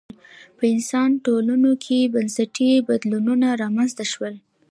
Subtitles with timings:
[0.57, 4.35] په انسان ټولنو کې بنسټي بدلونونه رامنځته شول